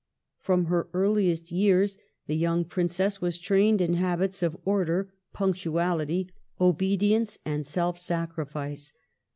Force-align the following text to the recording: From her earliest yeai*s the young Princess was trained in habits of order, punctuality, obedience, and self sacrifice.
From 0.39 0.65
her 0.65 0.89
earliest 0.95 1.51
yeai*s 1.53 1.95
the 2.25 2.35
young 2.35 2.65
Princess 2.65 3.21
was 3.21 3.37
trained 3.37 3.81
in 3.81 3.93
habits 3.93 4.41
of 4.41 4.57
order, 4.65 5.13
punctuality, 5.31 6.31
obedience, 6.59 7.37
and 7.45 7.63
self 7.67 7.99
sacrifice. 7.99 8.93